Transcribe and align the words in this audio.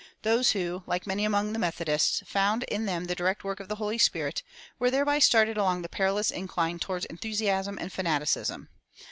Those 0.23 0.53
who, 0.53 0.81
like 0.87 1.05
many 1.05 1.25
among 1.25 1.53
the 1.53 1.59
Methodists,[241:1] 1.59 2.27
found 2.27 2.63
in 2.63 2.87
them 2.87 3.05
the 3.05 3.13
direct 3.13 3.43
work 3.43 3.59
of 3.59 3.69
the 3.69 3.75
Holy 3.75 3.99
Spirit, 3.99 4.41
were 4.79 4.89
thereby 4.89 5.19
started 5.19 5.57
along 5.57 5.83
the 5.83 5.89
perilous 5.89 6.31
incline 6.31 6.79
toward 6.79 7.05
enthusiasm 7.05 7.77
and 7.79 7.93
fanaticism. 7.93 8.69